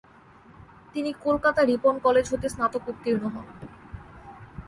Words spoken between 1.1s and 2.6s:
Kolkata Ripon college হতে